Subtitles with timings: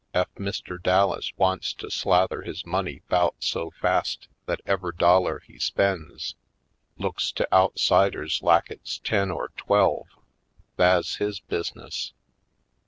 [0.15, 0.81] Ef Mr.
[0.81, 6.33] Dallas wants to slather his money 'bout so fast that ever' dollar he spends
[6.97, 10.07] looks to outsiders lak it's ten or twelve,
[10.75, 12.13] tha's his bus'ness.